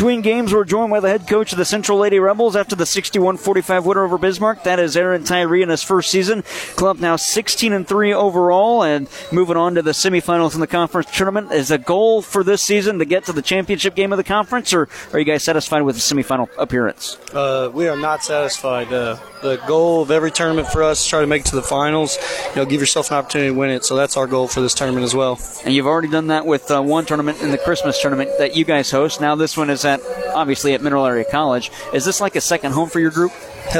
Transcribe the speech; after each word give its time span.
Between 0.00 0.22
games, 0.22 0.54
we're 0.54 0.64
joined 0.64 0.90
by 0.90 1.00
the 1.00 1.10
head 1.10 1.28
coach 1.28 1.52
of 1.52 1.58
the 1.58 1.66
Central 1.66 1.98
Lady 1.98 2.18
Rebels 2.18 2.56
after 2.56 2.74
the 2.74 2.84
61-45 2.84 3.84
winner 3.84 4.02
over 4.02 4.16
Bismarck. 4.16 4.62
That 4.62 4.78
is 4.78 4.96
Aaron 4.96 5.24
Tyree 5.24 5.60
in 5.60 5.68
his 5.68 5.82
first 5.82 6.10
season. 6.10 6.42
Club 6.74 7.00
now 7.00 7.16
16 7.16 7.74
and 7.74 7.86
3 7.86 8.14
overall 8.14 8.82
and 8.82 9.10
moving 9.30 9.58
on 9.58 9.74
to 9.74 9.82
the 9.82 9.90
semifinals 9.90 10.54
in 10.54 10.60
the 10.60 10.66
conference 10.66 11.14
tournament. 11.14 11.52
Is 11.52 11.70
a 11.70 11.76
goal 11.76 12.22
for 12.22 12.42
this 12.42 12.62
season 12.62 12.98
to 13.00 13.04
get 13.04 13.26
to 13.26 13.34
the 13.34 13.42
championship 13.42 13.94
game 13.94 14.10
of 14.10 14.16
the 14.16 14.24
conference, 14.24 14.72
or 14.72 14.88
are 15.12 15.18
you 15.18 15.26
guys 15.26 15.44
satisfied 15.44 15.82
with 15.82 15.96
the 15.96 16.00
semifinal 16.00 16.48
appearance? 16.56 17.18
Uh, 17.34 17.70
we 17.70 17.86
are 17.86 17.98
not 17.98 18.24
satisfied. 18.24 18.90
Uh, 18.90 19.18
the 19.42 19.56
goal 19.66 20.02
of 20.02 20.10
every 20.10 20.30
tournament 20.30 20.68
for 20.68 20.82
us 20.82 21.02
is 21.02 21.06
try 21.06 21.20
to 21.20 21.26
make 21.26 21.42
it 21.42 21.46
to 21.48 21.56
the 21.56 21.62
finals. 21.62 22.18
You 22.50 22.56
know, 22.56 22.64
give 22.64 22.80
yourself 22.80 23.10
an 23.10 23.18
opportunity 23.18 23.50
to 23.50 23.58
win 23.58 23.70
it. 23.70 23.84
So 23.84 23.96
that's 23.96 24.16
our 24.16 24.26
goal 24.26 24.48
for 24.48 24.60
this 24.60 24.74
tournament 24.74 25.04
as 25.04 25.14
well. 25.14 25.38
And 25.64 25.74
you've 25.74 25.86
already 25.86 26.08
done 26.08 26.28
that 26.28 26.46
with 26.46 26.70
uh, 26.70 26.82
one 26.82 27.06
tournament 27.06 27.40
in 27.42 27.50
the 27.50 27.58
Christmas 27.58 28.00
tournament 28.00 28.30
that 28.38 28.56
you 28.56 28.64
guys 28.64 28.90
host. 28.90 29.20
Now 29.20 29.34
this 29.36 29.56
one 29.56 29.70
is 29.70 29.84
at 29.90 30.00
obviously 30.34 30.74
at 30.74 30.82
Mineral 30.82 31.06
Area 31.06 31.24
College. 31.30 31.70
Is 31.92 32.04
this 32.04 32.20
like 32.20 32.36
a 32.36 32.40
second 32.40 32.72
home 32.72 32.88
for 32.88 33.00
your 33.00 33.10
group? 33.10 33.32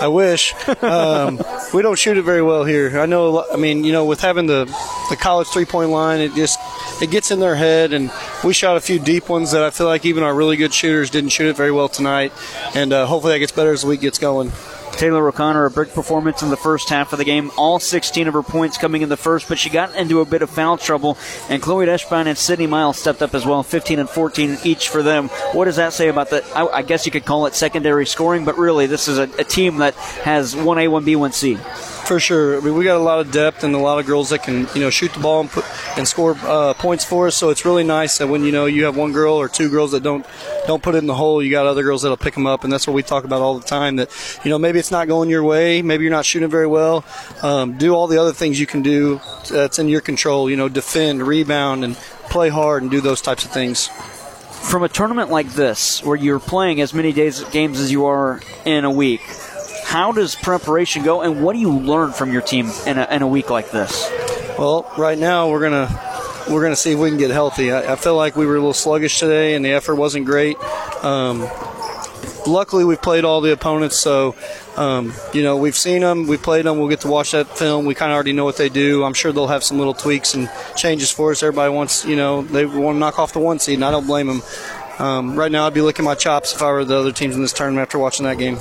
I 0.00 0.08
wish. 0.08 0.54
Um, 0.82 1.40
we 1.72 1.82
don't 1.82 1.98
shoot 1.98 2.16
it 2.16 2.22
very 2.22 2.42
well 2.42 2.64
here. 2.64 2.98
I 2.98 3.06
know. 3.06 3.44
I 3.50 3.56
mean, 3.56 3.84
you 3.84 3.92
know, 3.92 4.04
with 4.04 4.20
having 4.20 4.46
the 4.46 4.64
the 5.10 5.16
college 5.16 5.48
three 5.48 5.64
point 5.64 5.90
line, 5.90 6.20
it 6.20 6.34
just 6.34 6.58
it 7.00 7.10
gets 7.10 7.30
in 7.30 7.40
their 7.40 7.54
head. 7.54 7.92
And 7.92 8.10
we 8.44 8.52
shot 8.52 8.76
a 8.76 8.80
few 8.80 8.98
deep 8.98 9.28
ones 9.28 9.52
that 9.52 9.62
I 9.62 9.70
feel 9.70 9.86
like 9.86 10.04
even 10.04 10.22
our 10.22 10.34
really 10.34 10.56
good 10.56 10.74
shooters 10.74 11.10
didn't 11.10 11.30
shoot 11.30 11.48
it 11.48 11.56
very 11.56 11.72
well 11.72 11.88
tonight. 11.88 12.32
And 12.74 12.92
uh, 12.92 13.06
hopefully 13.06 13.34
that 13.34 13.38
gets 13.38 13.52
better 13.52 13.72
as 13.72 13.82
the 13.82 13.88
week 13.88 14.00
gets 14.00 14.18
going. 14.18 14.52
Taylor 14.92 15.26
O'Connor, 15.28 15.64
a 15.64 15.70
big 15.70 15.92
performance 15.92 16.42
in 16.42 16.50
the 16.50 16.56
first 16.56 16.88
half 16.88 17.12
of 17.12 17.18
the 17.18 17.24
game. 17.24 17.50
All 17.56 17.78
16 17.78 18.28
of 18.28 18.34
her 18.34 18.42
points 18.42 18.78
coming 18.78 19.02
in 19.02 19.08
the 19.08 19.16
first, 19.16 19.48
but 19.48 19.58
she 19.58 19.70
got 19.70 19.94
into 19.96 20.20
a 20.20 20.24
bit 20.24 20.42
of 20.42 20.50
foul 20.50 20.78
trouble. 20.78 21.18
And 21.48 21.60
Chloe 21.60 21.86
Eschbein 21.86 22.26
and 22.26 22.38
Sydney 22.38 22.66
Miles 22.66 22.98
stepped 22.98 23.22
up 23.22 23.34
as 23.34 23.44
well, 23.44 23.62
15 23.62 23.98
and 23.98 24.08
14 24.08 24.58
each 24.64 24.88
for 24.88 25.02
them. 25.02 25.28
What 25.52 25.64
does 25.64 25.76
that 25.76 25.92
say 25.92 26.08
about 26.08 26.30
the? 26.30 26.44
I, 26.54 26.78
I 26.78 26.82
guess 26.82 27.06
you 27.06 27.12
could 27.12 27.24
call 27.24 27.46
it 27.46 27.54
secondary 27.54 28.06
scoring, 28.06 28.44
but 28.44 28.58
really 28.58 28.86
this 28.86 29.08
is 29.08 29.18
a, 29.18 29.24
a 29.38 29.44
team 29.44 29.78
that 29.78 29.94
has 29.94 30.54
1A, 30.54 30.88
1B, 30.88 31.16
1C 31.16 31.91
for 32.04 32.20
sure. 32.20 32.56
I 32.56 32.60
mean, 32.60 32.74
we 32.74 32.84
got 32.84 32.96
a 32.96 33.02
lot 33.02 33.20
of 33.20 33.30
depth 33.30 33.64
and 33.64 33.74
a 33.74 33.78
lot 33.78 33.98
of 33.98 34.06
girls 34.06 34.30
that 34.30 34.42
can, 34.42 34.68
you 34.74 34.80
know, 34.80 34.90
shoot 34.90 35.12
the 35.12 35.20
ball 35.20 35.40
and 35.40 35.50
put 35.50 35.64
and 35.96 36.06
score 36.06 36.36
uh, 36.42 36.74
points 36.74 37.04
for 37.04 37.26
us. 37.26 37.36
So 37.36 37.50
it's 37.50 37.64
really 37.64 37.84
nice 37.84 38.18
that 38.18 38.28
when 38.28 38.44
you 38.44 38.52
know 38.52 38.66
you 38.66 38.84
have 38.84 38.96
one 38.96 39.12
girl 39.12 39.34
or 39.34 39.48
two 39.48 39.68
girls 39.70 39.92
that 39.92 40.02
don't 40.02 40.26
don't 40.66 40.82
put 40.82 40.94
it 40.94 40.98
in 40.98 41.06
the 41.06 41.14
hole, 41.14 41.42
you 41.42 41.50
got 41.50 41.66
other 41.66 41.82
girls 41.82 42.02
that'll 42.02 42.16
pick 42.16 42.34
them 42.34 42.46
up, 42.46 42.64
and 42.64 42.72
that's 42.72 42.86
what 42.86 42.94
we 42.94 43.02
talk 43.02 43.24
about 43.24 43.40
all 43.40 43.58
the 43.58 43.66
time. 43.66 43.96
That 43.96 44.10
you 44.44 44.50
know 44.50 44.58
maybe 44.58 44.78
it's 44.78 44.90
not 44.90 45.08
going 45.08 45.30
your 45.30 45.42
way, 45.42 45.82
maybe 45.82 46.04
you're 46.04 46.12
not 46.12 46.24
shooting 46.24 46.50
very 46.50 46.66
well. 46.66 47.04
Um, 47.42 47.78
do 47.78 47.94
all 47.94 48.06
the 48.06 48.18
other 48.18 48.32
things 48.32 48.58
you 48.58 48.66
can 48.66 48.82
do 48.82 49.20
that's 49.50 49.78
in 49.78 49.88
your 49.88 50.00
control. 50.00 50.50
You 50.50 50.56
know, 50.56 50.68
defend, 50.68 51.22
rebound, 51.22 51.84
and 51.84 51.96
play 52.30 52.48
hard, 52.48 52.82
and 52.82 52.90
do 52.90 53.00
those 53.00 53.20
types 53.20 53.44
of 53.44 53.52
things 53.52 53.88
from 54.62 54.84
a 54.84 54.88
tournament 54.88 55.28
like 55.28 55.48
this, 55.52 56.02
where 56.04 56.16
you're 56.16 56.38
playing 56.38 56.80
as 56.80 56.94
many 56.94 57.12
days 57.12 57.42
games 57.50 57.80
as 57.80 57.90
you 57.90 58.06
are 58.06 58.40
in 58.64 58.84
a 58.84 58.90
week, 58.90 59.20
how 59.92 60.10
does 60.10 60.34
preparation 60.34 61.02
go, 61.02 61.20
and 61.20 61.44
what 61.44 61.52
do 61.52 61.58
you 61.58 61.70
learn 61.70 62.12
from 62.12 62.32
your 62.32 62.40
team 62.40 62.70
in 62.86 62.96
a, 62.96 63.06
in 63.10 63.20
a 63.20 63.28
week 63.28 63.50
like 63.50 63.70
this? 63.70 64.10
Well, 64.58 64.90
right 64.96 65.18
now 65.18 65.50
we're 65.50 65.60
gonna 65.60 65.86
we're 66.48 66.62
gonna 66.62 66.76
see 66.76 66.92
if 66.92 66.98
we 66.98 67.10
can 67.10 67.18
get 67.18 67.30
healthy. 67.30 67.70
I, 67.70 67.92
I 67.92 67.96
feel 67.96 68.16
like 68.16 68.34
we 68.34 68.46
were 68.46 68.54
a 68.54 68.58
little 68.58 68.72
sluggish 68.72 69.20
today, 69.20 69.54
and 69.54 69.62
the 69.62 69.72
effort 69.72 69.96
wasn't 69.96 70.24
great. 70.24 70.56
Um, 71.04 71.46
luckily, 72.46 72.86
we've 72.86 73.02
played 73.02 73.26
all 73.26 73.42
the 73.42 73.52
opponents, 73.52 73.98
so 73.98 74.34
um, 74.78 75.12
you 75.34 75.42
know 75.42 75.58
we've 75.58 75.76
seen 75.76 76.00
them, 76.00 76.26
we've 76.26 76.42
played 76.42 76.64
them. 76.64 76.78
We'll 76.78 76.88
get 76.88 77.02
to 77.02 77.08
watch 77.08 77.32
that 77.32 77.58
film. 77.58 77.84
We 77.84 77.94
kind 77.94 78.12
of 78.12 78.14
already 78.14 78.32
know 78.32 78.46
what 78.46 78.56
they 78.56 78.70
do. 78.70 79.04
I'm 79.04 79.12
sure 79.12 79.30
they'll 79.30 79.48
have 79.48 79.62
some 79.62 79.76
little 79.76 79.92
tweaks 79.92 80.32
and 80.32 80.50
changes 80.74 81.10
for 81.10 81.32
us. 81.32 81.42
Everybody 81.42 81.70
wants, 81.70 82.06
you 82.06 82.16
know, 82.16 82.40
they 82.40 82.64
want 82.64 82.94
to 82.94 82.98
knock 82.98 83.18
off 83.18 83.34
the 83.34 83.40
one 83.40 83.58
seed, 83.58 83.74
and 83.74 83.84
I 83.84 83.90
don't 83.90 84.06
blame 84.06 84.28
them. 84.28 84.42
Um, 84.98 85.38
right 85.38 85.52
now, 85.52 85.66
I'd 85.66 85.74
be 85.74 85.82
licking 85.82 86.06
my 86.06 86.14
chops 86.14 86.54
if 86.54 86.62
I 86.62 86.72
were 86.72 86.86
the 86.86 86.96
other 86.96 87.12
teams 87.12 87.36
in 87.36 87.42
this 87.42 87.52
tournament 87.52 87.82
after 87.82 87.98
watching 87.98 88.24
that 88.24 88.38
game. 88.38 88.56